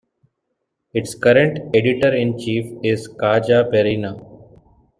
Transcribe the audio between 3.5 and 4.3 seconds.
Perina.